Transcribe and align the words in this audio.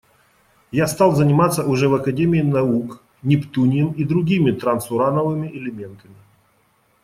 Я 0.71 0.87
стал 0.87 1.11
заниматься 1.15 1.63
уже 1.63 1.87
в 1.87 1.93
Академии 1.93 2.41
наук 2.41 3.03
нептунием 3.21 3.91
и 3.91 4.03
другими 4.03 4.49
трансурановыми 4.51 5.47
элементами. 5.49 6.15